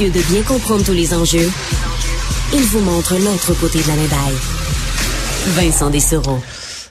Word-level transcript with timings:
De 0.00 0.32
bien 0.32 0.42
comprendre 0.42 0.82
tous 0.82 0.94
les 0.94 1.12
enjeux, 1.12 1.50
il 2.54 2.62
vous 2.62 2.80
montre 2.80 3.16
l'autre 3.16 3.52
côté 3.60 3.82
de 3.82 3.88
la 3.88 3.96
médaille. 3.96 4.38
Vincent 5.48 5.90
Dessereau. 5.90 6.40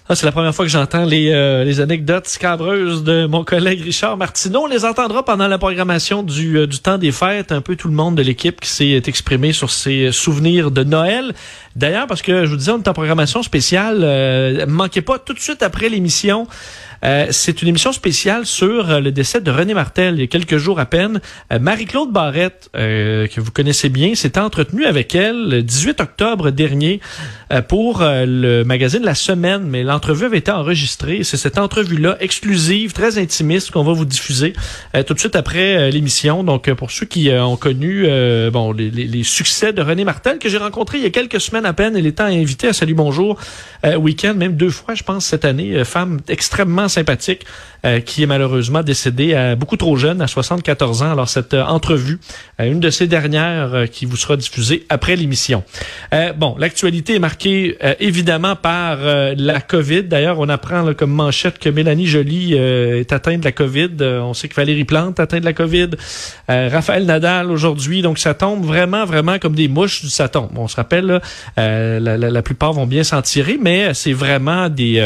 Ah, 0.08 0.14
c'est 0.14 0.28
la 0.28 0.32
première 0.32 0.54
fois 0.54 0.66
que 0.66 0.72
j'entends 0.72 1.06
les, 1.06 1.32
euh, 1.32 1.82
anecdotes 1.82 2.28
scabreuses 2.28 3.04
de 3.04 3.26
mon 3.26 3.44
collègue 3.44 3.82
Richard 3.82 4.16
Martineau. 4.16 4.62
On 4.66 4.68
les 4.68 4.86
entendra 4.86 5.26
pendant 5.26 5.48
la 5.48 5.58
programmation 5.58 6.24
euh, 6.28 6.68
du 6.68 6.80
temps 6.80 7.00
des 7.00 7.12
fêtes. 7.12 7.52
Un 7.52 7.62
peu 7.62 7.76
tout 7.76 7.88
le 7.88 7.96
monde 7.96 8.14
de 8.14 8.22
l'équipe 8.22 8.62
qui 8.62 8.70
s'est 8.70 9.02
exprimé 9.08 9.54
sur 9.54 9.72
ses 9.72 10.12
souvenirs 10.12 10.70
de 10.70 10.84
Noël. 10.84 11.34
D'ailleurs, 11.80 12.08
parce 12.08 12.22
que 12.22 12.44
je 12.44 12.50
vous 12.50 12.58
disais, 12.58 12.72
on 12.72 12.80
est 12.80 12.88
en 12.90 12.94
programmation 12.94 13.42
spéciale. 13.42 14.02
Euh, 14.04 14.66
manquez 14.68 15.02
pas 15.02 15.18
tout 15.18 15.34
de 15.34 15.40
suite 15.40 15.64
après 15.64 15.88
l'émission. 15.88 16.46
Euh, 17.04 17.28
c'est 17.32 17.62
une 17.62 17.70
émission 17.70 17.94
spéciale 17.94 18.46
sur 18.46 18.90
euh, 18.90 19.00
le 19.00 19.12
décès 19.12 19.40
de 19.40 19.52
René 19.52 19.74
Martel 19.74 20.16
il 20.16 20.22
y 20.22 20.24
a 20.24 20.28
quelques 20.28 20.58
jours 20.58 20.80
à 20.80 20.86
peine. 20.86 21.22
Euh, 21.54 21.60
Marie-Claude 21.60 22.12
Barrette, 22.12 22.70
que 22.74 23.40
vous 23.40 23.52
connaissez 23.52 23.90
bien, 23.90 24.16
s'est 24.16 24.38
entretenue 24.38 24.86
avec 24.86 25.16
elle 25.16 25.50
le 25.50 25.64
18 25.64 26.02
octobre 26.02 26.52
dernier 26.52 27.00
pour 27.68 28.02
le 28.02 28.64
magazine 28.64 29.04
La 29.04 29.16
Semaine, 29.16 29.64
mais 29.64 29.84
l'entrevue 29.84 30.26
avait 30.26 30.38
été 30.38 30.52
enregistrée. 30.52 31.24
C'est 31.24 31.38
cette 31.38 31.58
entrevue-là 31.58 32.18
exclusive, 32.20 32.94
très 32.94 33.18
intimiste 33.18 33.72
qu'on 33.72 33.84
va 33.84 33.94
vous 33.94 34.06
diffuser 34.06 34.54
tout 35.08 35.14
de 35.14 35.20
suite 35.20 35.36
après 35.36 35.92
l'émission. 35.92 36.44
Donc 36.44 36.72
pour 36.74 36.92
ceux 36.92 37.06
qui 37.06 37.30
ont 37.32 37.58
connu 37.58 38.08
bon 38.52 38.72
les, 38.72 38.90
les, 38.90 39.24
succès 39.24 39.74
de 39.74 39.82
René 39.82 40.06
Martel 40.06 40.40
que 40.40 40.50
j'ai 40.50 40.58
rencontré 40.58 41.00
il 41.00 41.04
y 41.04 41.08
a 41.08 41.12
quelques 41.12 41.42
semaines 41.42 41.66
à 41.70 41.74
peine, 41.74 41.96
elle 41.96 42.08
était 42.08 42.24
invitée 42.24 42.68
à 42.68 42.74
Salut 42.74 42.96
Bonjour 42.96 43.40
week-end, 43.98 44.34
même 44.34 44.58
deux 44.58 44.72
fois 44.72 44.94
je 44.94 45.04
pense 45.04 45.26
cette 45.26 45.46
année, 45.46 45.86
femme 45.86 46.20
extrêmement 46.28 46.90
sympathique, 46.90 47.46
euh, 47.86 48.02
qui 48.02 48.24
est 48.24 48.26
malheureusement 48.26 48.84
décédé 48.84 49.34
à 49.36 49.56
beaucoup 49.56 49.78
trop 49.78 49.96
jeune, 49.96 50.22
à 50.22 50.28
74 50.28 51.02
ans. 51.02 51.12
Alors 51.14 51.30
cette 51.30 51.54
euh, 51.54 51.64
entrevue, 51.64 52.20
euh, 52.60 52.70
une 52.70 52.82
de 52.82 52.90
ces 52.90 53.08
dernières 53.08 53.86
qui 53.90 54.06
vous 54.06 54.18
sera 54.18 54.36
diffusée 54.36 54.86
après 54.90 55.16
l'émission. 55.16 55.64
bon, 56.36 56.56
l'actualité 56.60 57.16
est 57.16 57.20
marquée 57.20 57.78
évidemment 58.00 58.56
par 58.56 58.98
la 59.02 59.62
COVID. 59.62 60.04
D'ailleurs, 60.04 60.40
on 60.40 60.50
apprend 60.50 60.94
comme 60.94 61.12
manchette 61.12 61.60
que 61.60 61.70
Mélanie 61.70 62.06
Joly 62.06 62.54
est 62.56 63.12
atteinte 63.14 63.42
de 63.42 63.46
la 63.46 63.52
COVID. 63.52 63.90
on 64.02 64.34
sait 64.34 64.48
que 64.48 64.56
Valérie 64.56 64.86
Plante 64.86 65.20
est 65.20 65.24
atteinte 65.24 65.42
de 65.42 65.46
la 65.46 65.54
COVID. 65.54 65.90
Raphaël 66.48 67.06
Nadal 67.06 67.52
aujourd'hui. 67.52 68.02
Donc 68.02 68.20
ça 68.20 68.34
tombe 68.34 68.66
vraiment, 68.66 69.06
vraiment 69.06 69.40
comme 69.40 69.56
des 69.56 69.68
mouches 69.68 70.02
du 70.02 70.10
Satan. 70.10 70.50
on 70.56 70.68
se 70.68 70.76
rappelle, 70.76 71.22
la, 71.58 72.00
la, 72.00 72.18
la, 72.18 72.42
plupart 72.42 72.74
vont 72.74 72.88
bien 72.88 73.04
s'en 73.04 73.22
tirer, 73.22 73.58
mais 73.62 73.94
c'est 73.94 74.14
vraiment 74.14 74.70
des... 74.70 75.02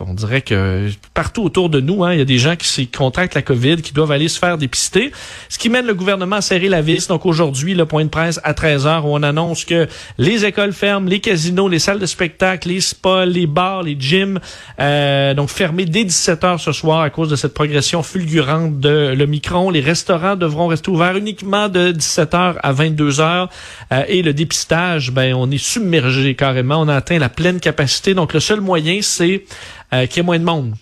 on 0.00 0.14
dirait 0.14 0.42
que 0.42 0.88
partout 1.14 1.42
autour 1.42 1.68
de 1.70 1.80
nous, 1.80 2.04
hein, 2.04 2.12
il 2.12 2.18
y 2.18 2.22
a 2.22 2.24
des 2.24 2.38
gens 2.38 2.56
qui 2.56 2.86
contractent 2.88 3.34
la 3.34 3.42
COVID, 3.42 3.82
qui 3.82 3.92
doivent 3.92 4.12
aller 4.12 4.28
se 4.28 4.38
faire 4.38 4.58
dépister, 4.58 5.12
ce 5.48 5.58
qui 5.58 5.68
mène 5.68 5.86
le 5.86 5.94
gouvernement 5.94 6.36
à 6.36 6.40
serrer 6.40 6.68
la 6.68 6.82
vis. 6.82 7.08
Donc 7.08 7.26
aujourd'hui, 7.26 7.74
le 7.74 7.86
point 7.86 8.04
de 8.04 8.08
presse 8.08 8.40
à 8.44 8.52
13h 8.52 9.02
où 9.02 9.08
on 9.08 9.22
annonce 9.22 9.64
que 9.64 9.88
les 10.18 10.44
écoles 10.44 10.72
ferment, 10.72 11.08
les 11.08 11.20
casinos, 11.20 11.68
les 11.68 11.78
salles 11.78 11.98
de 11.98 12.06
spectacle, 12.06 12.68
les 12.68 12.80
spas, 12.80 13.26
les 13.26 13.46
bars, 13.46 13.82
les 13.82 13.96
gyms, 13.98 14.40
euh, 14.80 15.34
donc 15.34 15.48
fermés 15.48 15.84
dès 15.84 16.04
17h 16.04 16.58
ce 16.58 16.72
soir 16.72 17.00
à 17.00 17.10
cause 17.10 17.28
de 17.28 17.36
cette 17.36 17.54
progression 17.54 18.02
fulgurante 18.02 18.78
de 18.78 19.14
l'Omicron. 19.16 19.70
Les 19.70 19.80
restaurants 19.80 20.36
devront 20.36 20.68
rester 20.68 20.90
ouverts 20.90 21.16
uniquement 21.16 21.68
de 21.68 21.92
17h 21.92 22.56
à 22.62 22.72
22h 22.72 23.48
euh, 23.92 24.02
et 24.08 24.22
le 24.22 24.32
dépistage, 24.32 25.10
ben 25.10 25.34
on 25.34 25.50
est 25.50 25.58
submergé 25.78 26.34
carrément, 26.34 26.80
on 26.80 26.88
a 26.88 26.96
atteint 26.96 27.18
la 27.18 27.28
pleine 27.28 27.60
capacité. 27.60 28.14
Donc 28.14 28.34
le 28.34 28.40
seul 28.40 28.60
moyen, 28.60 28.98
c'est 29.00 29.44
euh, 29.92 30.06
qu'il 30.06 30.18
y 30.18 30.20
ait 30.20 30.22
moins 30.24 30.38
de 30.38 30.44
monde. 30.44 30.74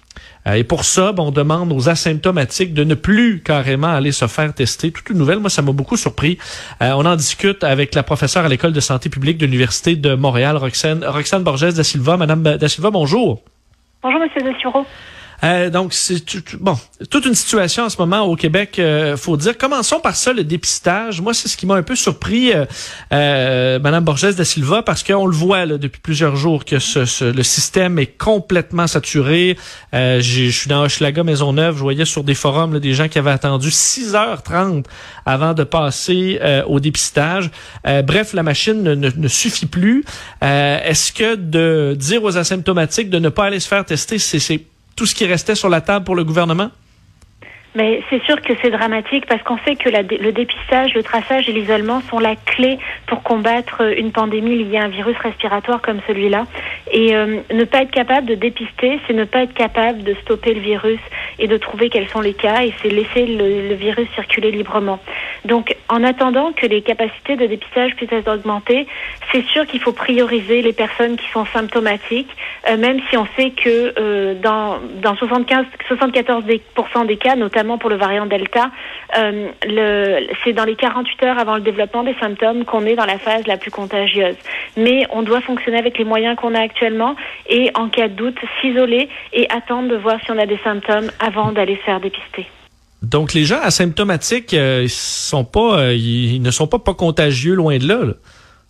Euh, 0.46 0.54
et 0.54 0.64
pour 0.64 0.84
ça, 0.84 1.12
ben, 1.12 1.24
on 1.24 1.30
demande 1.30 1.72
aux 1.72 1.88
asymptomatiques 1.88 2.72
de 2.72 2.84
ne 2.84 2.94
plus 2.94 3.42
carrément 3.42 3.88
aller 3.88 4.12
se 4.12 4.26
faire 4.26 4.54
tester. 4.54 4.90
Toute 4.92 5.10
une 5.10 5.18
nouvelle, 5.18 5.38
moi, 5.38 5.50
ça 5.50 5.60
m'a 5.60 5.72
beaucoup 5.72 5.96
surpris. 5.96 6.38
Euh, 6.82 6.92
on 6.92 7.04
en 7.04 7.16
discute 7.16 7.62
avec 7.62 7.94
la 7.94 8.02
professeure 8.02 8.44
à 8.44 8.48
l'École 8.48 8.72
de 8.72 8.80
santé 8.80 9.10
publique 9.10 9.38
de 9.38 9.44
l'Université 9.44 9.96
de 9.96 10.14
Montréal, 10.14 10.56
Roxane, 10.56 11.04
Roxane 11.04 11.42
Borges 11.42 11.74
da 11.74 11.84
Silva. 11.84 12.16
Madame 12.16 12.42
da 12.42 12.68
Silva, 12.68 12.90
bonjour. 12.90 13.42
Bonjour, 14.02 14.20
Monsieur 14.20 14.42
Dessureau. 14.42 14.86
Euh, 15.44 15.70
donc, 15.70 15.92
c'est 15.92 16.22
bon, 16.58 16.76
toute 17.10 17.26
une 17.26 17.34
situation 17.34 17.84
en 17.84 17.88
ce 17.88 17.98
moment 17.98 18.22
au 18.22 18.36
Québec, 18.36 18.78
euh, 18.78 19.16
faut 19.16 19.36
dire. 19.36 19.58
Commençons 19.58 20.00
par 20.00 20.16
ça, 20.16 20.32
le 20.32 20.44
dépistage. 20.44 21.20
Moi, 21.20 21.34
c'est 21.34 21.48
ce 21.48 21.56
qui 21.56 21.66
m'a 21.66 21.74
un 21.74 21.82
peu 21.82 21.96
surpris, 21.96 22.52
euh, 22.52 22.64
euh 23.12 23.78
Madame 23.78 24.04
Borges 24.04 24.34
da 24.34 24.44
Silva, 24.44 24.82
parce 24.82 25.02
qu'on 25.02 25.26
le 25.26 25.34
voit 25.34 25.66
là, 25.66 25.78
depuis 25.78 26.00
plusieurs 26.00 26.36
jours 26.36 26.64
que 26.64 26.78
ce, 26.78 27.24
le 27.24 27.42
système 27.42 27.98
est 27.98 28.06
complètement 28.18 28.86
saturé. 28.86 29.58
Euh, 29.94 30.20
je 30.20 30.48
suis 30.48 30.68
dans 30.68 30.84
Hochelaga 30.84 31.22
Maisonneuve, 31.22 31.76
je 31.76 31.82
voyais 31.82 32.04
sur 32.04 32.24
des 32.24 32.34
forums 32.34 32.78
des 32.78 32.94
gens 32.94 33.08
qui 33.08 33.18
avaient 33.18 33.30
attendu 33.30 33.68
6h30 33.68 34.84
avant 35.24 35.54
de 35.54 35.64
passer 35.64 36.40
au 36.66 36.80
dépistage. 36.80 37.50
bref, 37.84 38.32
la 38.32 38.42
machine 38.42 38.82
ne, 38.82 38.94
ne 38.94 39.28
suffit 39.28 39.66
plus. 39.66 40.04
Est-ce 40.40 41.12
que 41.12 41.34
de 41.34 41.94
dire 41.98 42.22
aux 42.22 42.36
asymptomatiques 42.36 43.10
de 43.10 43.18
ne 43.18 43.28
pas 43.28 43.46
aller 43.46 43.60
se 43.60 43.68
faire 43.68 43.84
tester, 43.84 44.18
c'est 44.18 44.60
tout 44.96 45.06
ce 45.06 45.14
qui 45.14 45.26
restait 45.26 45.54
sur 45.54 45.68
la 45.68 45.80
table 45.80 46.04
pour 46.04 46.16
le 46.16 46.24
gouvernement? 46.24 46.70
Mais 47.76 48.02
c'est 48.08 48.22
sûr 48.22 48.40
que 48.40 48.54
c'est 48.62 48.70
dramatique 48.70 49.26
parce 49.26 49.42
qu'on 49.42 49.58
sait 49.58 49.76
que 49.76 49.90
le 49.90 50.32
dépistage, 50.32 50.94
le 50.94 51.02
traçage 51.02 51.46
et 51.46 51.52
l'isolement 51.52 52.00
sont 52.08 52.18
la 52.18 52.34
clé 52.34 52.78
pour 53.06 53.22
combattre 53.22 53.82
une 53.98 54.12
pandémie 54.12 54.64
liée 54.64 54.78
à 54.78 54.84
un 54.84 54.88
virus 54.88 55.16
respiratoire 55.18 55.82
comme 55.82 56.00
celui-là. 56.06 56.46
Et 56.90 57.14
euh, 57.14 57.40
ne 57.52 57.64
pas 57.64 57.82
être 57.82 57.90
capable 57.90 58.26
de 58.28 58.34
dépister, 58.34 58.98
c'est 59.06 59.12
ne 59.12 59.24
pas 59.24 59.42
être 59.42 59.52
capable 59.52 60.04
de 60.04 60.14
stopper 60.22 60.54
le 60.54 60.60
virus 60.60 61.00
et 61.38 61.48
de 61.48 61.56
trouver 61.58 61.90
quels 61.90 62.08
sont 62.08 62.22
les 62.22 62.32
cas 62.32 62.62
et 62.62 62.72
c'est 62.80 62.88
laisser 62.88 63.26
le, 63.26 63.74
virus 63.74 64.08
circuler 64.14 64.50
librement. 64.52 64.98
Donc, 65.44 65.75
en 65.88 66.02
attendant 66.04 66.52
que 66.52 66.66
les 66.66 66.82
capacités 66.82 67.36
de 67.36 67.46
dépistage 67.46 67.94
puissent 67.96 68.12
être 68.12 68.32
augmentées, 68.32 68.86
c'est 69.32 69.44
sûr 69.46 69.66
qu'il 69.66 69.80
faut 69.80 69.92
prioriser 69.92 70.62
les 70.62 70.72
personnes 70.72 71.16
qui 71.16 71.28
sont 71.30 71.44
symptomatiques, 71.46 72.30
euh, 72.68 72.76
même 72.76 73.00
si 73.08 73.16
on 73.16 73.26
sait 73.36 73.50
que 73.50 73.94
euh, 73.98 74.34
dans, 74.34 74.78
dans 75.02 75.16
75, 75.16 75.66
74% 75.88 77.06
des 77.06 77.16
cas, 77.16 77.36
notamment 77.36 77.78
pour 77.78 77.90
le 77.90 77.96
variant 77.96 78.26
Delta, 78.26 78.70
euh, 79.16 79.48
c'est 80.44 80.52
dans 80.52 80.64
les 80.64 80.76
48 80.76 81.22
heures 81.24 81.38
avant 81.38 81.56
le 81.56 81.60
développement 81.62 82.02
des 82.02 82.14
symptômes 82.14 82.64
qu'on 82.64 82.84
est 82.86 82.96
dans 82.96 83.06
la 83.06 83.18
phase 83.18 83.46
la 83.46 83.56
plus 83.56 83.70
contagieuse. 83.70 84.36
Mais 84.76 85.06
on 85.10 85.22
doit 85.22 85.40
fonctionner 85.40 85.78
avec 85.78 85.98
les 85.98 86.04
moyens 86.04 86.36
qu'on 86.36 86.54
a 86.54 86.60
actuellement 86.60 87.16
et 87.48 87.70
en 87.74 87.88
cas 87.88 88.08
de 88.08 88.14
doute, 88.14 88.38
s'isoler 88.60 89.08
et 89.32 89.48
attendre 89.50 89.88
de 89.88 89.96
voir 89.96 90.18
si 90.24 90.30
on 90.30 90.38
a 90.38 90.46
des 90.46 90.58
symptômes 90.64 91.10
avant 91.20 91.52
d'aller 91.52 91.76
se 91.76 91.82
faire 91.82 92.00
dépister. 92.00 92.46
Donc 93.02 93.34
les 93.34 93.44
gens 93.44 93.60
asymptomatiques, 93.60 94.54
euh, 94.54 94.86
sont 94.88 95.44
pas, 95.44 95.78
euh, 95.78 95.94
ils 95.94 96.40
ne 96.40 96.50
sont 96.50 96.66
pas 96.66 96.78
pas 96.78 96.94
contagieux 96.94 97.54
loin 97.54 97.78
de 97.78 97.86
là. 97.86 98.04
là. 98.04 98.14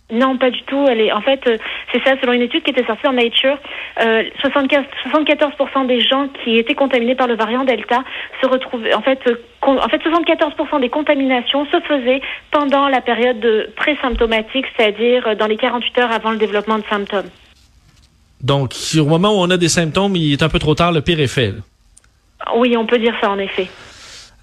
Non, 0.09 0.37
pas 0.37 0.49
du 0.51 0.61
tout. 0.63 0.85
Elle 0.89 1.01
est, 1.01 1.11
en 1.11 1.21
fait, 1.21 1.41
euh, 1.47 1.57
c'est 1.91 2.01
ça, 2.03 2.15
selon 2.21 2.31
une 2.31 2.41
étude 2.41 2.63
qui 2.63 2.71
était 2.71 2.85
sortie 2.85 3.03
dans 3.03 3.11
Nature, 3.11 3.57
euh, 4.01 4.23
75, 4.39 4.85
74% 5.11 5.85
des 5.85 5.99
gens 5.99 6.29
qui 6.43 6.57
étaient 6.57 6.75
contaminés 6.75 7.15
par 7.15 7.27
le 7.27 7.35
variant 7.35 7.65
Delta 7.65 8.03
se 8.41 8.47
retrouvaient, 8.47 8.93
en 8.93 9.01
fait, 9.01 9.19
euh, 9.27 9.35
en 9.63 9.89
fait, 9.89 10.01
74% 10.01 10.79
des 10.79 10.87
contaminations 10.87 11.65
se 11.65 11.79
faisaient 11.81 12.21
pendant 12.51 12.87
la 12.87 13.01
période 13.01 13.39
de 13.41 13.69
pré-symptomatique, 13.75 14.65
c'est-à-dire 14.77 15.35
dans 15.35 15.47
les 15.47 15.57
48 15.57 15.97
heures 15.99 16.11
avant 16.11 16.31
le 16.31 16.37
développement 16.37 16.77
de 16.77 16.85
symptômes. 16.89 17.29
Donc, 18.41 18.75
au 18.97 19.05
moment 19.05 19.31
où 19.31 19.39
on 19.41 19.49
a 19.49 19.57
des 19.57 19.67
symptômes, 19.67 20.15
il 20.15 20.31
est 20.31 20.43
un 20.43 20.49
peu 20.49 20.59
trop 20.59 20.75
tard, 20.75 20.93
le 20.93 21.01
pire 21.01 21.19
effet. 21.19 21.53
Oui, 22.55 22.77
on 22.77 22.85
peut 22.85 22.99
dire 22.99 23.15
ça, 23.19 23.29
en 23.29 23.39
effet. 23.39 23.67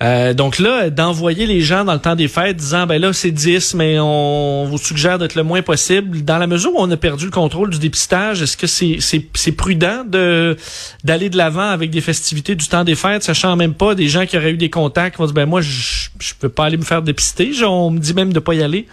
Euh, 0.03 0.35
donc 0.35 0.59
là, 0.59 0.91
d'envoyer 0.91 1.47
les 1.47 1.61
gens 1.61 1.85
dans 1.85 1.95
le 1.95 2.01
temps 2.01 2.17
des 2.17 2.27
fêtes 2.27 2.57
disant 2.57 2.85
ben 2.85 3.01
là 3.01 3.13
c'est 3.13 3.31
10, 3.31 3.75
mais 3.75 3.99
on 4.01 4.67
vous 4.69 4.77
suggère 4.77 5.19
d'être 5.19 5.37
le 5.37 5.45
moins 5.45 5.63
possible. 5.63 6.25
Dans 6.25 6.39
la 6.39 6.49
mesure 6.49 6.75
où 6.75 6.79
on 6.79 6.91
a 6.91 6.97
perdu 6.97 7.27
le 7.27 7.31
contrôle 7.31 7.71
du 7.71 7.79
dépistage, 7.79 8.43
est-ce 8.43 8.57
que 8.57 8.67
c'est 8.67 9.53
prudent 9.53 10.05
de 10.05 10.57
d'aller 11.05 11.31
de 11.31 11.37
l'avant 11.37 11.71
avec 11.71 11.91
des 11.91 12.01
festivités 12.01 12.57
du 12.57 12.67
temps 12.67 12.83
des 12.83 12.97
fêtes, 12.97 13.23
sachant 13.23 13.55
même 13.55 13.75
pas 13.75 13.95
des 13.95 14.09
gens 14.09 14.27
qui 14.27 14.37
auraient 14.37 14.53
eu 14.53 14.57
des 14.57 14.71
contacts 14.71 15.17
vont 15.19 15.27
dire 15.27 15.35
ben 15.35 15.47
moi 15.47 15.61
je 15.61 16.09
je 16.19 16.35
peux 16.39 16.49
pas 16.49 16.65
aller 16.65 16.77
me 16.77 16.85
faire 16.85 17.03
dépister, 17.03 17.53
on 17.65 17.91
me 17.91 17.99
dit 18.01 18.15
même 18.15 18.33
de 18.33 18.41
pas 18.41 18.55
y 18.55 18.63
aller? 18.63 18.89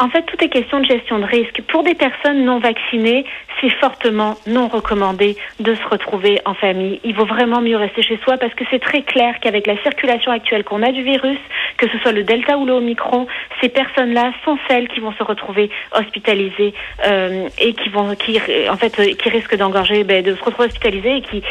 En 0.00 0.08
fait, 0.08 0.22
tout 0.22 0.42
est 0.42 0.48
question 0.48 0.80
de 0.80 0.86
gestion 0.86 1.18
de 1.18 1.26
risque. 1.26 1.60
Pour 1.68 1.82
des 1.82 1.94
personnes 1.94 2.42
non 2.42 2.58
vaccinées, 2.58 3.26
c'est 3.60 3.68
fortement 3.68 4.38
non 4.46 4.66
recommandé 4.66 5.36
de 5.60 5.74
se 5.74 5.86
retrouver 5.90 6.40
en 6.46 6.54
famille. 6.54 7.00
Il 7.04 7.14
vaut 7.14 7.26
vraiment 7.26 7.60
mieux 7.60 7.76
rester 7.76 8.00
chez 8.00 8.18
soi 8.24 8.38
parce 8.38 8.54
que 8.54 8.64
c'est 8.70 8.78
très 8.78 9.02
clair 9.02 9.34
qu'avec 9.42 9.66
la 9.66 9.76
circulation 9.82 10.32
actuelle 10.32 10.64
qu'on 10.64 10.82
a 10.82 10.90
du 10.90 11.02
virus, 11.02 11.38
que 11.76 11.86
ce 11.90 11.98
soit 11.98 12.12
le 12.12 12.24
Delta 12.24 12.56
ou 12.56 12.64
le 12.64 12.72
Omicron, 12.72 13.26
ces 13.60 13.68
personnes-là 13.68 14.32
sont 14.42 14.56
celles 14.68 14.88
qui 14.88 15.00
vont 15.00 15.12
se 15.12 15.22
retrouver 15.22 15.68
hospitalisées 15.92 16.72
euh, 17.06 17.50
et 17.58 17.74
qui 17.74 17.90
vont, 17.90 18.14
qui 18.14 18.40
en 18.70 18.76
fait, 18.78 18.98
euh, 19.00 19.12
qui 19.12 19.28
risquent 19.28 19.58
d'engorger, 19.58 20.02
ben, 20.04 20.24
de 20.24 20.34
se 20.34 20.42
retrouver 20.42 20.68
hospitalisées 20.68 21.16
et 21.16 21.20
qui 21.20 21.42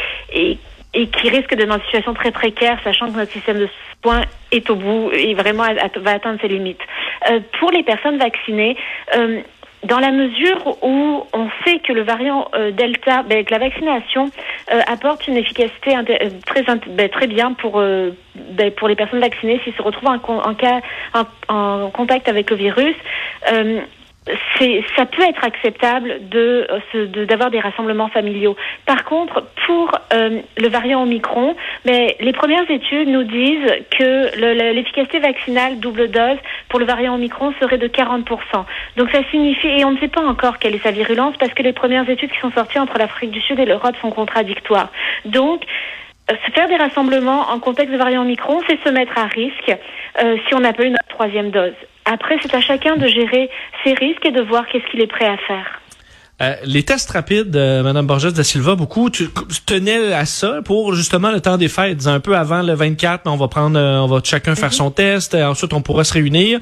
et 0.94 1.06
qui 1.08 1.28
risquent 1.28 1.54
d'être 1.54 1.68
dans 1.68 1.76
une 1.76 1.84
situation 1.84 2.14
très 2.14 2.30
précaire, 2.30 2.78
sachant 2.82 3.10
que 3.10 3.16
notre 3.16 3.32
système 3.32 3.58
de 3.58 3.68
soins 4.02 4.22
est 4.50 4.68
au 4.70 4.76
bout 4.76 5.10
et 5.12 5.34
vraiment 5.34 5.64
va 5.64 6.10
atteindre 6.12 6.40
ses 6.40 6.48
limites. 6.48 6.80
Euh, 7.30 7.40
pour 7.58 7.70
les 7.70 7.82
personnes 7.82 8.18
vaccinées, 8.18 8.76
euh, 9.14 9.40
dans 9.84 9.98
la 9.98 10.10
mesure 10.10 10.76
où 10.82 11.24
on 11.32 11.48
sait 11.64 11.78
que 11.78 11.92
le 11.92 12.02
variant 12.02 12.50
euh, 12.54 12.70
Delta, 12.70 13.22
ben, 13.22 13.44
que 13.44 13.50
la 13.50 13.58
vaccination 13.58 14.30
euh, 14.72 14.80
apporte 14.86 15.26
une 15.26 15.36
efficacité 15.36 15.94
très 16.44 16.64
ben, 16.88 17.08
très 17.08 17.26
bien 17.26 17.54
pour 17.54 17.80
ben, 17.80 18.70
pour 18.76 18.88
les 18.88 18.94
personnes 18.94 19.20
vaccinées 19.20 19.58
s'ils 19.64 19.74
se 19.74 19.82
retrouvent 19.82 20.10
en, 20.10 20.54
cas 20.54 20.80
en, 21.14 21.24
en, 21.48 21.90
contact 21.90 22.28
avec 22.28 22.50
le 22.50 22.56
virus 22.56 22.96
ça 24.96 25.06
peut 25.06 25.22
être 25.22 25.44
acceptable 25.44 26.28
de, 26.28 26.66
euh, 26.94 27.06
d'avoir 27.26 27.50
des 27.50 27.60
rassemblements 27.60 28.08
familiaux. 28.08 28.56
Par 28.86 29.04
contre, 29.04 29.44
pour 29.66 29.92
euh, 30.12 30.40
le 30.56 30.68
variant 30.68 31.02
Omicron, 31.02 31.56
mais 31.84 32.16
les 32.20 32.32
premières 32.32 32.68
études 32.70 33.08
nous 33.08 33.24
disent 33.24 33.72
que 33.90 34.72
l'efficacité 34.72 35.18
vaccinale 35.18 35.78
double 35.80 36.10
dose 36.10 36.38
pour 36.68 36.80
le 36.80 36.86
variant 36.86 37.14
Omicron 37.14 37.52
serait 37.60 37.78
de 37.78 37.88
40%. 37.88 38.24
Donc 38.96 39.10
ça 39.10 39.20
signifie, 39.30 39.68
et 39.68 39.84
on 39.84 39.92
ne 39.92 39.98
sait 39.98 40.08
pas 40.08 40.22
encore 40.22 40.58
quelle 40.58 40.74
est 40.74 40.82
sa 40.82 40.90
virulence 40.90 41.36
parce 41.38 41.52
que 41.54 41.62
les 41.62 41.72
premières 41.72 42.08
études 42.08 42.30
qui 42.30 42.40
sont 42.40 42.52
sorties 42.52 42.78
entre 42.78 42.98
l'Afrique 42.98 43.30
du 43.30 43.40
Sud 43.40 43.58
et 43.58 43.64
l'Europe 43.64 43.96
sont 44.00 44.10
contradictoires. 44.10 44.90
Donc, 45.24 45.64
euh, 46.30 46.34
se 46.46 46.50
faire 46.52 46.68
des 46.68 46.76
rassemblements 46.76 47.50
en 47.50 47.58
contexte 47.58 47.92
de 47.92 47.98
variant 47.98 48.22
Omicron, 48.22 48.60
c'est 48.68 48.78
se 48.82 48.90
mettre 48.90 49.16
à 49.18 49.26
risque 49.26 49.72
si 50.46 50.54
on 50.54 50.60
n'a 50.60 50.72
pas 50.72 50.84
une 50.84 50.98
troisième 51.08 51.50
dose. 51.50 51.72
Après, 52.12 52.36
c'est 52.42 52.52
à 52.54 52.60
chacun 52.60 52.96
de 52.96 53.06
gérer 53.06 53.48
ses 53.84 53.94
risques 53.94 54.26
et 54.26 54.32
de 54.32 54.42
voir 54.42 54.66
qu'est-ce 54.66 54.84
qu'il 54.90 55.00
est 55.00 55.06
prêt 55.06 55.26
à 55.26 55.36
faire. 55.36 55.80
Euh, 56.42 56.54
les 56.64 56.82
tests 56.82 57.10
rapides, 57.10 57.54
euh, 57.54 57.84
Madame 57.84 58.06
Borges 58.06 58.32
da 58.32 58.42
Silva, 58.42 58.74
beaucoup 58.74 59.10
tu, 59.10 59.28
tenaient 59.66 60.12
à 60.12 60.24
ça 60.24 60.60
pour 60.64 60.94
justement 60.94 61.30
le 61.30 61.40
temps 61.40 61.56
des 61.56 61.68
fêtes, 61.68 62.06
un 62.06 62.18
peu 62.18 62.34
avant 62.36 62.62
le 62.62 62.72
24, 62.72 63.24
on 63.26 63.36
va 63.36 63.46
prendre, 63.46 63.78
euh, 63.78 64.00
on 64.00 64.06
va 64.06 64.20
chacun 64.24 64.56
faire 64.56 64.70
mhm. 64.70 64.74
son 64.74 64.90
test, 64.90 65.34
ensuite 65.36 65.72
on 65.72 65.82
pourra 65.82 66.02
se 66.02 66.14
réunir. 66.14 66.58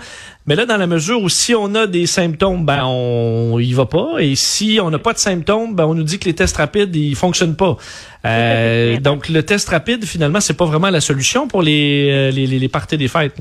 Mais 0.46 0.54
là, 0.54 0.66
dans 0.66 0.76
la 0.76 0.88
mesure 0.88 1.22
où 1.22 1.28
si 1.30 1.54
on 1.54 1.74
a 1.76 1.86
des 1.86 2.06
symptômes, 2.06 2.66
ben 2.66 2.82
on 2.84 3.58
y 3.58 3.72
va 3.72 3.86
pas, 3.86 4.18
et 4.18 4.34
si 4.34 4.80
on 4.82 4.90
n'a 4.90 4.98
pas 4.98 5.12
de 5.12 5.18
symptômes, 5.18 5.74
ben 5.76 5.86
on 5.86 5.94
nous 5.94 6.02
dit 6.02 6.18
que 6.18 6.24
les 6.24 6.34
tests 6.34 6.56
rapides 6.56 6.94
ils 6.94 7.14
fonctionnent 7.14 7.56
pas. 7.56 7.76
donc 9.00 9.28
le 9.28 9.40
test 9.44 9.68
rapide, 9.70 10.04
finalement, 10.04 10.40
c'est 10.40 10.56
pas 10.56 10.66
vraiment 10.66 10.90
la 10.90 11.00
solution 11.00 11.48
pour 11.48 11.62
les 11.62 12.32
les, 12.32 12.46
les, 12.48 12.58
les 12.58 12.68
parties 12.68 12.98
des 12.98 13.08
fêtes. 13.08 13.36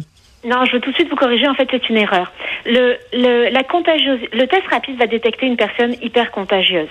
Non, 0.45 0.65
je 0.65 0.73
veux 0.73 0.79
tout 0.79 0.91
de 0.91 0.95
suite 0.95 1.09
vous 1.09 1.15
corriger. 1.15 1.47
En 1.47 1.55
fait, 1.55 1.67
c'est 1.71 1.89
une 1.89 1.97
erreur. 1.97 2.31
Le, 2.65 2.97
le, 3.13 3.49
la 3.49 3.63
contagieuse, 3.63 4.19
le 4.31 4.45
test 4.47 4.67
rapide 4.69 4.97
va 4.97 5.07
détecter 5.07 5.45
une 5.45 5.57
personne 5.57 5.95
hyper 6.01 6.31
contagieuse. 6.31 6.89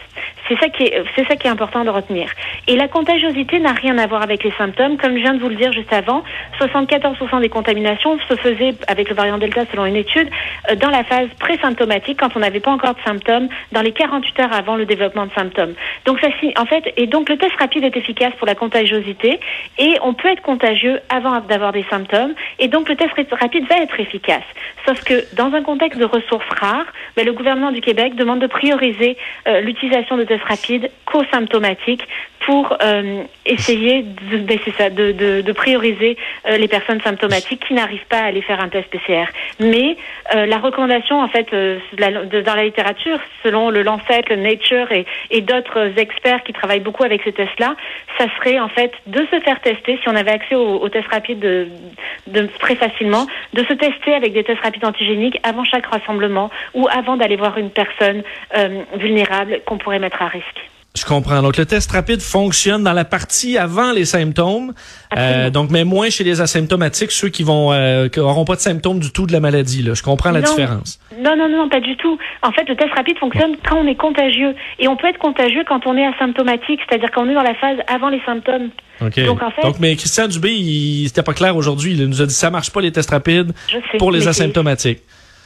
C'est 0.49 0.59
ça 0.59 0.69
qui 0.69 0.85
est, 0.85 1.47
important 1.47 1.85
de 1.85 1.91
retenir. 1.91 2.31
Et 2.67 2.77
la 2.77 2.89
contagiosité 2.89 3.59
n'a 3.61 3.73
rien 3.73 3.99
à 3.99 4.07
voir 4.07 4.23
avec 4.23 4.43
les 4.43 4.53
symptômes. 4.53 4.97
Comme 4.97 5.15
je 5.17 5.21
viens 5.21 5.35
de 5.35 5.41
vous 5.41 5.49
le 5.49 5.55
dire 5.55 5.73
juste 5.73 5.93
avant, 5.93 6.25
74% 6.61 7.41
des 7.41 7.49
contaminations 7.49 8.19
se 8.29 8.35
faisaient 8.37 8.75
avec 8.89 9.09
le 9.09 9.15
variant 9.15 9.39
Delta 9.39 9.65
selon 9.71 9.87
une 9.87 9.97
étude 9.97 10.29
euh, 10.71 10.75
dans 10.77 10.91
la 10.91 11.05
phase 11.05 11.29
présymptomatique 11.39 12.19
quand 12.19 12.37
on 12.37 12.41
n'avait 12.41 12.61
pas 12.61 12.71
encore 12.71 12.95
de 12.95 13.01
symptômes 13.05 13.49
dans 13.73 13.83
les 13.83 13.93
48 13.93 14.41
heures 14.41 14.53
avant 14.53 14.77
le 14.77 14.87
développement 14.87 15.27
de 15.27 15.33
symptômes. 15.33 15.75
Donc 16.05 16.19
ça, 16.21 16.29
en 16.57 16.67
fait, 16.67 16.93
et 16.97 17.07
donc 17.07 17.29
le 17.29 17.37
test 17.37 17.55
rapide 17.59 17.85
est 17.85 17.97
efficace 17.97 18.33
pour 18.39 18.47
la 18.47 18.55
contagiosité 18.55 19.41
et 19.79 19.97
on 20.03 20.15
peut 20.15 20.29
être 20.29 20.43
contagieux 20.43 21.01
avant 21.09 21.41
d'avoir 21.41 21.73
des 21.73 21.85
symptômes. 21.91 22.35
Et 22.59 22.69
donc 22.69 22.89
le 22.89 22.97
test 22.97 23.13
rapide 23.33 23.67
va 23.69 23.77
être 23.77 23.99
efficace. 24.01 24.45
Sauf 24.87 25.03
que 25.05 25.25
dans 25.37 25.53
un 25.55 25.63
contexte 25.63 25.99
de 25.99 26.05
ressources 26.05 26.49
rares, 26.61 26.87
ben, 27.17 27.25
le 27.25 27.33
gouvernement 27.33 27.73
du 27.73 27.81
Québec 27.81 28.15
demande 28.15 28.41
de 28.41 28.47
prioriser 28.47 29.17
euh, 29.49 29.61
l'utilisation 29.61 30.17
de 30.17 30.25
tests 30.25 30.36
rapides 30.45 30.91
co-symptomatiques 31.07 32.07
pour 32.47 32.77
euh, 32.81 33.25
essayer 33.45 34.03
de, 34.03 34.39
ben, 34.39 34.59
de, 34.95 35.43
de, 35.43 35.53
prioriser 35.53 36.17
euh, 36.47 36.57
les 36.57 36.69
personnes 36.69 37.01
symptomatiques 37.01 37.67
qui 37.67 37.75
n'arrivent 37.75 38.07
pas 38.09 38.21
à 38.21 38.27
aller 38.27 38.41
faire 38.41 38.61
un 38.61 38.69
test 38.69 38.89
PCR. 38.89 39.27
Mais 39.61 39.97
la 40.33 40.59
recommandation, 40.59 41.21
en 41.21 41.29
fait, 41.29 41.49
dans 41.53 42.55
la 42.55 42.65
littérature, 42.65 43.19
selon 43.43 43.71
le 43.71 43.83
Lancet, 43.83 44.23
le 44.31 44.37
Nature 44.37 44.89
et, 44.93 45.41
d'autres 45.41 45.99
experts 45.99 46.43
qui 46.45 46.53
travaillent 46.53 46.81
beaucoup 46.81 47.05
avec 47.05 47.23
ces 47.23 47.33
tests-là, 47.33 47.75
ça 48.19 48.27
serait 48.37 48.59
en 48.59 48.69
fait 48.69 48.93
de 49.07 49.27
se 49.31 49.41
faire 49.41 49.61
tester 49.61 49.99
si 50.03 50.09
on 50.09 50.17
avait 50.17 50.33
accès 50.33 50.55
aux, 50.55 50.77
aux 50.81 50.89
tests 50.89 51.09
rapides 51.09 51.39
de, 51.39 52.47
très 52.61 52.77
facilement, 52.77 53.27
de 53.53 53.65
se 53.65 53.73
tester 53.73 54.15
avec 54.15 54.33
des 54.33 54.45
tests 54.45 54.63
rapides 54.63 54.85
antigéniques 54.85 55.39
avant 55.43 55.65
chaque 55.65 55.87
rassemblement 55.87 56.51
ou 56.75 56.89
avant 56.89 57.17
d'aller 57.17 57.37
voir 57.37 57.59
une 57.59 57.71
personne 57.71 58.23
euh, 58.57 58.83
vulnérable 58.95 59.61
qu'on 59.67 59.79
pourrait 59.79 59.99
mettre 59.99 60.23
à 60.23 60.29
risque. 60.29 60.76
Je 60.97 61.05
comprends. 61.05 61.43
Donc, 61.43 61.59
le 61.59 61.67
test 61.67 61.93
rapide 61.93 62.23
fonctionne 62.23 62.83
dans 62.83 62.95
la 62.95 63.05
partie 63.05 63.59
avant 63.59 63.93
les 63.93 64.07
symptômes. 64.07 64.73
Euh, 65.17 65.51
donc, 65.51 65.71
mais 65.71 65.85
moins 65.85 66.09
chez 66.09 66.25
les 66.25 66.41
asymptomatiques, 66.41 67.13
ceux 67.13 67.29
qui 67.29 67.43
vont 67.43 67.73
euh, 67.73 68.09
qui 68.09 68.19
auront 68.19 68.47
pas 68.47 68.57
de 68.57 68.61
symptômes 68.61 68.99
du 68.99 69.13
tout 69.13 69.27
de 69.27 69.33
la 69.33 69.41
maladie. 69.41 69.83
Là. 69.83 69.93
Je 69.95 70.03
comprends 70.03 70.31
la 70.31 70.41
différence. 70.41 70.99
Non, 71.21 71.37
non, 71.37 71.49
non, 71.49 71.69
pas 71.69 71.81
du 71.81 71.97
tout. 71.97 72.19
En 72.43 72.51
fait, 72.53 72.67
le 72.69 72.77
test 72.77 72.93
rapide 72.95 73.19
fonctionne 73.19 73.57
quand 73.69 73.79
on 73.79 73.87
est 73.87 73.95
contagieux. 73.95 74.55
Et 74.79 74.89
on 74.89 74.97
peut 74.97 75.09
être 75.09 75.19
contagieux 75.19 75.65
quand 75.69 75.87
on 75.87 75.97
est 75.97 76.07
asymptomatique, 76.07 76.81
c'est-à-dire 76.89 77.11
quand 77.15 77.27
on 77.27 77.31
est 77.31 77.35
dans 77.35 77.43
la 77.43 77.55
phase 77.55 77.77
avant 77.89 78.09
les 78.09 78.21
symptômes. 78.25 78.71
Donc, 79.01 79.43
en 79.43 79.51
fait, 79.51 79.63
Donc, 79.63 79.79
mais 79.79 79.95
Christian 79.97 80.29
Dubé, 80.29 80.53
il 80.53 81.09
c'était 81.09 81.23
pas 81.23 81.35
clair 81.35 81.57
aujourd'hui. 81.57 81.93
Il 81.93 82.07
nous 82.07 82.23
a 82.23 82.27
dit 82.27 82.35
ça 82.35 82.51
marche 82.51 82.71
pas 82.71 82.81
les 82.81 82.93
tests 82.93 83.11
rapides 83.11 83.53
pour 83.99 84.11
les 84.11 84.27
asymptomatiques. 84.29 85.01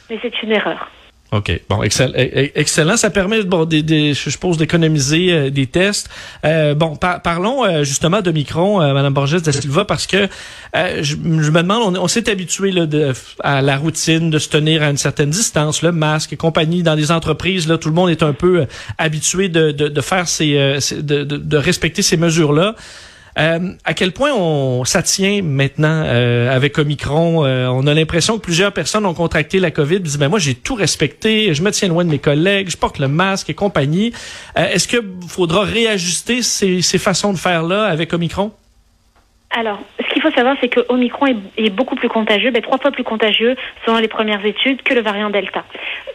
Mais 0.09 0.17
c'est 0.21 0.41
une 0.43 0.51
erreur. 0.51 0.89
OK. 1.31 1.61
Bon, 1.69 1.81
excellent. 1.81 2.11
E, 2.13 2.23
e, 2.23 2.51
excellent. 2.55 2.97
Ça 2.97 3.09
permet, 3.09 3.43
bon, 3.43 3.63
des, 3.63 3.83
des, 3.83 4.13
je 4.13 4.29
suppose, 4.29 4.57
d'économiser 4.57 5.31
euh, 5.31 5.49
des 5.49 5.65
tests. 5.65 6.09
Euh, 6.43 6.75
bon, 6.75 6.97
parlons 6.97 7.63
euh, 7.63 7.85
justement 7.85 8.21
de 8.21 8.31
Micron, 8.31 8.81
euh, 8.81 8.93
Madame 8.93 9.13
Borges 9.13 9.41
de 9.41 9.51
Silva, 9.51 9.85
parce 9.85 10.07
que 10.07 10.27
je, 10.73 11.01
je, 11.01 11.15
me 11.15 11.61
demande, 11.61 11.97
on, 11.97 12.07
s'est 12.09 12.29
habitué 12.29 12.71
là, 12.71 12.85
de, 12.85 13.13
à 13.39 13.61
la 13.61 13.77
routine 13.77 14.29
de 14.29 14.39
se 14.39 14.49
tenir 14.49 14.83
à 14.83 14.89
une 14.89 14.97
certaine 14.97 15.29
distance, 15.29 15.81
le 15.83 15.93
masque 15.93 16.33
et 16.33 16.37
compagnie. 16.37 16.83
Dans 16.83 16.95
les 16.95 17.11
entreprises, 17.11 17.65
là, 17.65 17.77
tout 17.77 17.87
le 17.87 17.95
monde 17.95 18.09
est 18.09 18.23
un 18.23 18.33
peu 18.33 18.65
habitué 18.97 19.47
de, 19.47 19.71
de, 19.71 19.87
de 19.87 20.01
faire 20.01 20.27
ces, 20.27 20.53
de, 20.91 21.23
de, 21.23 21.37
de 21.37 21.57
respecter 21.57 22.01
ces 22.01 22.17
mesures-là. 22.17 22.75
Euh, 23.37 23.73
à 23.85 23.93
quel 23.93 24.11
point 24.11 24.31
on 24.33 24.83
ça 24.85 25.01
tient 25.01 25.41
maintenant 25.41 26.03
euh, 26.05 26.53
avec 26.53 26.77
Omicron? 26.77 27.45
Euh, 27.45 27.67
On 27.67 27.87
a 27.87 27.93
l'impression 27.93 28.37
que 28.37 28.41
plusieurs 28.41 28.73
personnes 28.73 29.05
ont 29.05 29.13
contracté 29.13 29.59
la 29.59 29.71
COVID, 29.71 29.99
disent 29.99 30.17
ben 30.17 30.29
moi 30.29 30.39
j'ai 30.39 30.55
tout 30.55 30.75
respecté, 30.75 31.53
je 31.53 31.61
me 31.61 31.71
tiens 31.71 31.87
loin 31.87 32.03
de 32.03 32.09
mes 32.09 32.19
collègues, 32.19 32.69
je 32.69 32.77
porte 32.77 32.99
le 32.99 33.07
masque 33.07 33.49
et 33.49 33.53
compagnie. 33.53 34.13
Est-ce 34.55 34.87
que 34.87 34.97
faudra 35.27 35.63
réajuster 35.63 36.41
ces, 36.41 36.81
ces 36.81 36.97
façons 36.97 37.33
de 37.33 37.37
faire 37.37 37.63
là 37.63 37.85
avec 37.85 38.13
Omicron? 38.13 38.51
Alors, 39.53 39.79
ce 39.99 40.13
qu'il 40.13 40.21
faut 40.21 40.31
savoir, 40.31 40.55
c'est 40.61 40.69
que 40.69 40.79
Omicron 40.87 41.27
est, 41.57 41.69
beaucoup 41.69 41.95
plus 41.95 42.07
contagieux, 42.07 42.51
ben, 42.51 42.61
trois 42.61 42.77
fois 42.77 42.91
plus 42.91 43.03
contagieux 43.03 43.57
selon 43.85 43.97
les 43.97 44.07
premières 44.07 44.45
études 44.45 44.81
que 44.81 44.93
le 44.93 45.01
variant 45.01 45.29
Delta. 45.29 45.65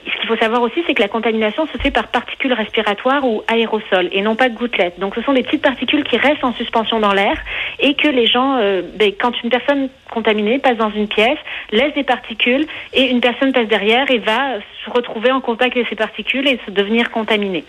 Ce 0.06 0.20
qu'il 0.20 0.28
faut 0.28 0.36
savoir 0.36 0.62
aussi, 0.62 0.82
c'est 0.86 0.94
que 0.94 1.02
la 1.02 1.08
contamination 1.08 1.66
se 1.66 1.76
fait 1.76 1.90
par 1.90 2.08
particules 2.08 2.54
respiratoires 2.54 3.24
ou 3.24 3.42
aérosols 3.46 4.08
et 4.12 4.22
non 4.22 4.36
pas 4.36 4.48
de 4.48 4.54
gouttelettes. 4.54 4.98
Donc, 4.98 5.14
ce 5.14 5.22
sont 5.22 5.34
des 5.34 5.42
petites 5.42 5.62
particules 5.62 6.04
qui 6.04 6.16
restent 6.16 6.44
en 6.44 6.54
suspension 6.54 6.98
dans 6.98 7.12
l'air 7.12 7.36
et 7.78 7.94
que 7.94 8.08
les 8.08 8.26
gens, 8.26 8.58
euh, 8.58 8.82
ben, 8.94 9.12
quand 9.18 9.32
une 9.42 9.50
personne 9.50 9.88
contaminée 10.10 10.58
passe 10.58 10.76
dans 10.76 10.90
une 10.90 11.08
pièce, 11.08 11.38
laisse 11.72 11.94
des 11.94 12.04
particules 12.04 12.66
et 12.94 13.10
une 13.10 13.20
personne 13.20 13.52
passe 13.52 13.68
derrière 13.68 14.10
et 14.10 14.18
va 14.18 14.58
se 14.84 14.90
retrouver 14.90 15.30
en 15.30 15.40
contact 15.40 15.76
avec 15.76 15.88
ces 15.88 15.96
particules 15.96 16.46
et 16.48 16.58
se 16.64 16.70
devenir 16.70 17.10
contaminée. 17.10 17.64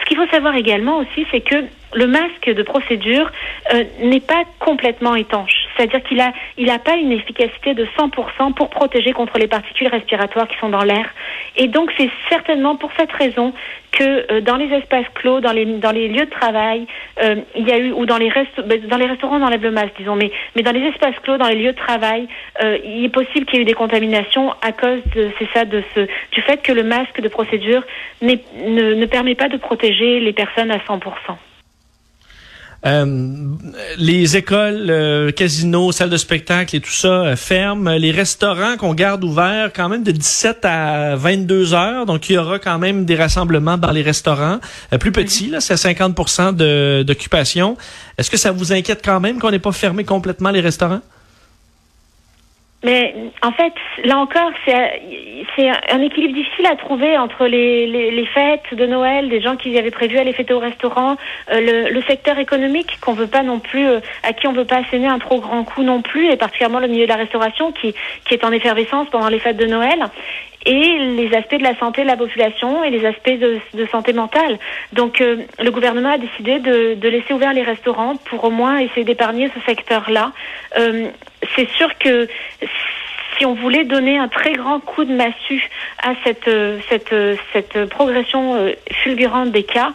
Ce 0.00 0.04
qu'il 0.06 0.16
faut 0.16 0.28
savoir 0.28 0.56
également 0.56 0.98
aussi, 0.98 1.26
c'est 1.30 1.40
que 1.40 1.64
le 1.94 2.06
masque 2.06 2.50
de 2.50 2.62
procédure 2.62 3.30
euh, 3.74 3.84
n'est 4.02 4.20
pas 4.20 4.44
complètement 4.58 5.14
étanche. 5.14 5.61
C'est-à-dire 5.76 6.02
qu'il 6.02 6.20
a, 6.20 6.32
il 6.58 6.66
n'a 6.66 6.78
pas 6.78 6.96
une 6.96 7.12
efficacité 7.12 7.74
de 7.74 7.86
100% 7.98 8.54
pour 8.54 8.70
protéger 8.70 9.12
contre 9.12 9.38
les 9.38 9.46
particules 9.46 9.88
respiratoires 9.88 10.48
qui 10.48 10.56
sont 10.58 10.68
dans 10.68 10.84
l'air. 10.84 11.08
Et 11.56 11.68
donc, 11.68 11.90
c'est 11.96 12.10
certainement 12.28 12.76
pour 12.76 12.90
cette 12.98 13.12
raison 13.12 13.52
que 13.92 14.32
euh, 14.32 14.40
dans 14.40 14.56
les 14.56 14.72
espaces 14.74 15.06
clos, 15.14 15.40
dans 15.40 15.52
les, 15.52 15.66
dans 15.66 15.90
les 15.90 16.08
lieux 16.08 16.24
de 16.24 16.30
travail, 16.30 16.86
euh, 17.22 17.36
il 17.54 17.68
y 17.68 17.72
a 17.72 17.78
eu, 17.78 17.92
ou 17.92 18.06
dans 18.06 18.16
les, 18.16 18.32
ben, 18.64 18.80
dans 18.86 18.96
les 18.96 19.06
restaurants, 19.06 19.38
on 19.38 19.42
enlève 19.42 19.62
le 19.62 19.70
masque, 19.70 19.94
disons, 19.98 20.16
mais, 20.16 20.30
mais 20.56 20.62
dans 20.62 20.72
les 20.72 20.86
espaces 20.88 21.18
clos, 21.22 21.36
dans 21.36 21.48
les 21.48 21.56
lieux 21.56 21.72
de 21.72 21.76
travail, 21.76 22.26
il 22.62 23.04
est 23.04 23.12
possible 23.12 23.44
qu'il 23.46 23.56
y 23.56 23.58
ait 23.58 23.62
eu 23.62 23.66
des 23.66 23.74
contaminations 23.74 24.52
à 24.62 24.72
cause 24.72 25.00
de, 25.14 25.30
c'est 25.38 25.48
ça, 25.52 25.64
de 25.64 25.82
ce, 25.94 26.00
du 26.32 26.40
fait 26.42 26.62
que 26.62 26.72
le 26.72 26.82
masque 26.82 27.20
de 27.20 27.28
procédure 27.28 27.82
ne, 28.22 28.34
ne 28.94 29.06
permet 29.06 29.34
pas 29.34 29.48
de 29.48 29.56
protéger 29.56 30.20
les 30.20 30.32
personnes 30.32 30.70
à 30.70 30.78
100%. 30.78 31.00
Les 32.84 34.36
écoles, 34.36 35.32
casinos, 35.34 35.92
salles 35.92 36.10
de 36.10 36.16
spectacle 36.16 36.74
et 36.76 36.80
tout 36.80 36.90
ça 36.90 37.36
ferment. 37.36 37.90
Les 37.90 38.10
restaurants 38.10 38.76
qu'on 38.76 38.94
garde 38.94 39.22
ouverts 39.22 39.70
quand 39.74 39.88
même 39.88 40.02
de 40.02 40.10
17 40.10 40.64
à 40.64 41.16
22 41.16 41.74
heures. 41.74 42.06
Donc, 42.06 42.28
il 42.28 42.34
y 42.34 42.38
aura 42.38 42.58
quand 42.58 42.78
même 42.78 43.04
des 43.04 43.14
rassemblements 43.14 43.78
dans 43.78 43.92
les 43.92 44.02
restaurants. 44.02 44.58
plus 44.98 45.12
petits, 45.12 45.48
là, 45.48 45.60
c'est 45.60 45.76
50 45.76 46.56
d'occupation. 47.04 47.76
Est-ce 48.18 48.30
que 48.30 48.36
ça 48.36 48.50
vous 48.50 48.72
inquiète 48.72 49.02
quand 49.04 49.20
même 49.20 49.38
qu'on 49.38 49.50
n'ait 49.50 49.58
pas 49.58 49.72
fermé 49.72 50.04
complètement 50.04 50.50
les 50.50 50.60
restaurants? 50.60 51.00
Mais 52.84 53.14
en 53.42 53.52
fait, 53.52 53.72
là 54.04 54.18
encore, 54.18 54.50
c'est 54.66 55.70
un 55.90 56.00
équilibre 56.00 56.34
difficile 56.34 56.66
à 56.66 56.74
trouver 56.74 57.16
entre 57.16 57.46
les, 57.46 58.26
fêtes 58.34 58.74
de 58.74 58.86
Noël, 58.86 59.28
des 59.28 59.40
gens 59.40 59.56
qui 59.56 59.78
avaient 59.78 59.92
prévu 59.92 60.18
aller 60.18 60.32
fêter 60.32 60.52
au 60.52 60.58
restaurant, 60.58 61.16
euh, 61.52 61.88
le, 61.90 62.02
secteur 62.02 62.38
économique 62.38 62.98
qu'on 63.00 63.12
veut 63.12 63.28
pas 63.28 63.42
non 63.42 63.60
plus, 63.60 63.86
euh, 63.86 64.00
à 64.24 64.32
qui 64.32 64.48
on 64.48 64.52
veut 64.52 64.64
pas 64.64 64.78
asséner 64.78 65.06
un 65.06 65.18
trop 65.18 65.40
grand 65.40 65.62
coup 65.62 65.82
non 65.82 66.02
plus, 66.02 66.28
et 66.28 66.36
particulièrement 66.36 66.80
le 66.80 66.88
milieu 66.88 67.04
de 67.04 67.08
la 67.08 67.16
restauration 67.16 67.72
qui, 67.72 67.94
est 68.30 68.44
en 68.44 68.50
effervescence 68.50 69.08
pendant 69.10 69.28
les 69.28 69.38
fêtes 69.38 69.58
de 69.58 69.66
Noël 69.66 69.98
et 70.64 70.98
les 71.16 71.34
aspects 71.34 71.58
de 71.58 71.62
la 71.62 71.76
santé 71.76 72.02
de 72.02 72.06
la 72.06 72.16
population 72.16 72.82
et 72.84 72.90
les 72.90 73.04
aspects 73.04 73.38
de, 73.38 73.86
santé 73.90 74.12
mentale. 74.12 74.58
Donc 74.92 75.20
euh, 75.20 75.38
le 75.60 75.70
gouvernement 75.70 76.12
a 76.12 76.18
décidé 76.18 76.60
de, 76.60 77.08
laisser 77.08 77.34
ouverts 77.34 77.52
les 77.52 77.62
restaurants 77.62 78.16
pour 78.16 78.44
au 78.44 78.50
moins 78.50 78.78
essayer 78.78 79.04
d'épargner 79.04 79.50
ce 79.54 79.60
secteur-là. 79.66 80.32
C'est 81.56 81.68
sûr 81.70 81.88
que 81.98 82.28
si 83.42 83.46
on 83.46 83.54
voulait 83.54 83.82
donner 83.82 84.18
un 84.18 84.28
très 84.28 84.52
grand 84.52 84.78
coup 84.78 85.04
de 85.04 85.12
massue 85.12 85.68
à 86.00 86.12
cette, 86.22 86.46
euh, 86.46 86.78
euh, 87.12 87.86
progression 87.88 88.54
euh, 88.54 88.70
fulgurante 89.02 89.50
des 89.50 89.64
cas, 89.64 89.92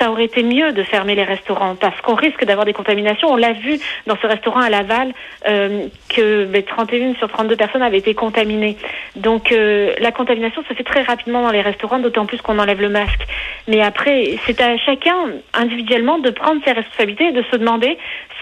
ça 0.00 0.10
aurait 0.10 0.24
été 0.24 0.42
mieux 0.42 0.72
de 0.72 0.82
fermer 0.82 1.14
les 1.14 1.22
restaurants 1.22 1.76
parce 1.76 2.00
qu'on 2.00 2.16
risque 2.16 2.44
d'avoir 2.44 2.66
des 2.66 2.72
contaminations. 2.72 3.28
On 3.28 3.36
l'a 3.36 3.52
vu 3.52 3.78
dans 4.08 4.16
ce 4.20 4.26
restaurant 4.26 4.58
à 4.58 4.70
Laval 4.70 5.12
que 5.44 6.60
31 6.60 6.98
ben, 6.98 7.14
sur 7.16 7.28
32 7.28 7.54
personnes 7.54 7.82
avaient 7.82 7.98
été 7.98 8.12
contaminées. 8.12 8.76
Donc 9.14 9.54
la 9.54 10.10
contamination 10.10 10.64
se 10.68 10.74
fait 10.74 10.82
très 10.82 11.02
rapidement 11.02 11.42
dans 11.42 11.52
les 11.52 11.60
restaurants, 11.60 12.00
d'autant 12.00 12.26
plus 12.26 12.38
qu'on 12.42 12.58
enlève 12.58 12.80
le 12.80 12.88
masque. 12.88 13.20
Mais 13.68 13.80
après, 13.80 14.36
c'est 14.46 14.60
à 14.60 14.76
chacun 14.78 15.14
individuellement 15.54 16.18
de 16.18 16.30
prendre 16.30 16.60
ses 16.64 16.72
responsabilités 16.72 17.26
et 17.26 17.32
de 17.32 17.44
se 17.48 17.56
demander 17.56 17.98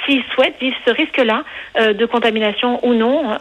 s'il 0.06 0.22
souhaite 0.34 0.54
vivre 0.60 0.76
ce 0.86 0.90
risque-là 0.90 1.42
de 1.92 2.06
contamination 2.06 2.84
ou 2.86 2.94
non 2.94 3.38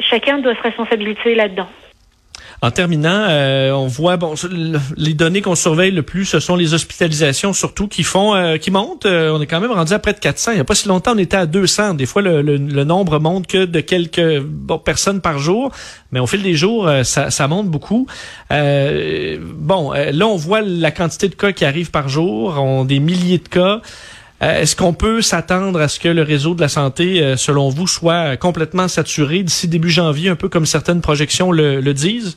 chacun 0.00 0.38
doit 0.38 0.54
se 0.54 0.62
responsabiliser 0.62 1.34
là-dedans. 1.34 1.68
En 2.64 2.70
terminant, 2.70 3.26
euh, 3.28 3.72
on 3.72 3.86
voit 3.86 4.16
bon 4.16 4.34
les 4.96 5.12
données 5.12 5.42
qu'on 5.42 5.54
surveille 5.54 5.90
le 5.90 6.02
plus, 6.02 6.24
ce 6.24 6.40
sont 6.40 6.56
les 6.56 6.72
hospitalisations 6.72 7.52
surtout 7.52 7.88
qui 7.88 8.02
font 8.02 8.34
euh, 8.34 8.56
qui 8.56 8.70
montent. 8.70 9.04
Euh, 9.04 9.32
on 9.32 9.42
est 9.42 9.46
quand 9.46 9.60
même 9.60 9.72
rendu 9.72 9.92
à 9.92 9.98
près 9.98 10.14
de 10.14 10.18
400. 10.18 10.52
Il 10.52 10.54
n'y 10.54 10.60
a 10.60 10.64
pas 10.64 10.74
si 10.74 10.88
longtemps, 10.88 11.12
on 11.14 11.18
était 11.18 11.36
à 11.36 11.44
200. 11.44 11.92
Des 11.92 12.06
fois, 12.06 12.22
le, 12.22 12.56
nombre 12.84 13.18
monte 13.18 13.46
que 13.46 13.66
de 13.66 13.80
quelques 13.80 14.42
personnes 14.82 15.20
par 15.20 15.38
jour, 15.38 15.72
mais 16.10 16.20
au 16.20 16.26
fil 16.26 16.42
des 16.42 16.54
jours, 16.54 16.90
ça, 17.02 17.30
ça 17.30 17.48
monte 17.48 17.68
beaucoup. 17.68 18.06
bon, 18.50 19.92
là, 19.92 20.26
on 20.26 20.36
voit 20.36 20.62
la 20.62 20.90
quantité 20.90 21.28
de 21.28 21.34
cas 21.34 21.52
qui 21.52 21.66
arrivent 21.66 21.90
par 21.90 22.08
jour. 22.08 22.58
On 22.58 22.84
des 22.86 22.98
milliers 22.98 23.38
de 23.38 23.48
cas. 23.48 23.80
Euh, 24.44 24.60
est-ce 24.60 24.76
qu'on 24.76 24.92
peut 24.92 25.22
s'attendre 25.22 25.80
à 25.80 25.88
ce 25.88 25.98
que 25.98 26.08
le 26.08 26.22
réseau 26.22 26.54
de 26.54 26.60
la 26.60 26.68
santé, 26.68 27.22
euh, 27.22 27.36
selon 27.36 27.70
vous, 27.70 27.86
soit 27.86 28.36
complètement 28.36 28.88
saturé 28.88 29.42
d'ici 29.42 29.68
début 29.68 29.90
janvier, 29.90 30.28
un 30.28 30.36
peu 30.36 30.48
comme 30.48 30.66
certaines 30.66 31.00
projections 31.00 31.50
le, 31.50 31.80
le 31.80 31.94
disent? 31.94 32.36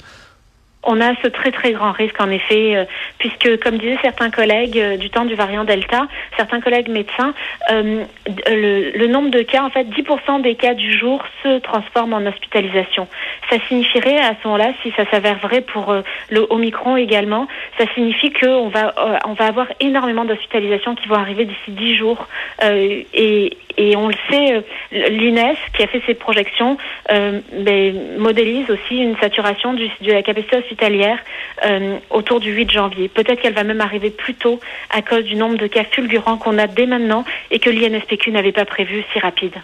On 0.88 1.02
a 1.02 1.14
ce 1.22 1.28
très 1.28 1.52
très 1.52 1.74
grand 1.74 1.92
risque 1.92 2.20
en 2.20 2.32
effet, 2.32 2.76
euh, 2.76 2.86
puisque 3.20 3.60
comme 3.60 3.78
disaient 3.78 4.00
certains 4.02 4.32
collègues 4.32 4.80
euh, 4.80 4.98
du 4.98 5.10
temps 5.10 5.26
du 5.26 5.36
variant 5.36 5.66
Delta, 5.66 6.08
certains 6.38 6.62
collègues 6.62 6.88
médecins, 6.88 7.34
euh, 7.70 8.06
le, 8.48 9.08
nombre 9.08 9.30
de 9.30 9.42
cas, 9.42 9.64
en 9.64 9.70
fait, 9.70 9.84
10% 9.84 10.42
des 10.42 10.56
cas 10.56 10.74
du 10.74 10.98
jour 10.98 11.22
se 11.44 11.60
transforment 11.60 12.14
en 12.14 12.26
hospitalisation. 12.26 13.08
Ça 13.50 13.58
signifierait 13.68 14.18
à 14.18 14.34
ce 14.42 14.48
moment-là, 14.48 14.72
si 14.82 14.92
ça 14.92 15.10
s'avère 15.12 15.40
vrai 15.40 15.62
pour 15.62 15.94
le 16.30 16.48
Omicron 16.50 16.96
également, 16.96 17.48
ça 17.78 17.86
signifie 17.94 18.32
qu'on 18.32 18.70
va 18.70 18.94
on 19.26 19.34
va 19.34 19.46
avoir 19.46 19.68
énormément 19.80 20.26
d'hospitalisations 20.26 20.96
qui 20.96 21.08
vont 21.08 21.16
arriver 21.16 21.46
d'ici 21.46 21.72
10 21.72 21.96
jours 21.96 22.28
et, 22.62 23.58
on 23.96 24.08
le 24.08 24.16
sait, 24.30 24.64
l'INES 24.92 25.56
qui 25.76 25.84
a 25.84 25.88
fait 25.88 26.02
ses 26.06 26.14
projections 26.14 26.78
ben, 27.10 28.18
modélise 28.18 28.70
aussi 28.70 28.98
une 28.98 29.18
saturation 29.18 29.74
du, 29.74 29.88
de 30.02 30.12
la 30.12 30.22
capacité 30.22 30.58
hospitalière 30.58 30.77
hospitalière 30.78 31.20
euh, 31.66 31.98
autour 32.10 32.40
du 32.40 32.52
8 32.52 32.72
janvier. 32.72 33.10
Peut-être 33.10 33.42
qu'elle 33.42 33.54
va 33.54 33.64
même 33.64 33.82
arriver 33.82 34.10
plus 34.10 34.36
tôt 34.36 34.60
à 34.90 35.02
cause 35.02 35.24
du 35.24 35.36
nombre 35.36 35.58
de 35.58 35.68
cas 35.68 35.84
fulgurants 35.84 36.38
qu'on 36.38 36.58
a 36.58 36.68
dès 36.68 36.86
maintenant 36.86 37.26
et 37.52 37.60
que 37.60 37.70
l'INSPQ 37.70 38.32
n'avait 38.32 38.52
pas 38.52 38.66
prévu 38.66 39.04
si 39.12 39.20
rapide. 39.20 39.56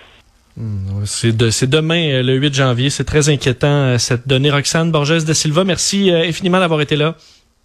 Hmm, 0.57 1.03
c'est 1.05 1.69
demain, 1.69 2.09
euh, 2.11 2.23
le 2.23 2.35
8 2.35 2.53
janvier. 2.53 2.89
C'est 2.89 3.03
très 3.03 3.29
inquiétant, 3.29 3.67
euh, 3.67 3.97
cette 3.97 4.27
donnée. 4.27 4.51
Roxane 4.51 4.91
Borges 4.91 5.25
de 5.25 5.33
Silva, 5.33 5.63
merci 5.63 6.11
infiniment 6.11 6.59
d'avoir 6.59 6.81
été 6.81 6.95
là. 6.95 7.15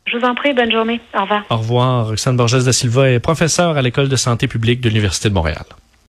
Je 0.07 0.17
vous 0.17 0.25
en 0.25 0.35
prie, 0.35 0.55
bonne 0.55 0.73
journée. 0.73 1.01
Au 1.15 1.23
revoir. 1.23 1.45
Au 1.51 1.57
revoir. 1.57 2.09
Roxane 2.09 2.37
Borges 2.37 2.65
de 2.65 2.73
Silva 2.73 3.11
est 3.11 3.21
professeure 3.21 3.77
à 3.77 3.83
l'École 3.83 4.09
de 4.09 4.17
santé 4.17 4.49
publique 4.49 4.81
de 4.81 4.89
l'Université 4.89 5.29
de 5.29 5.35
Montréal. 5.35 5.65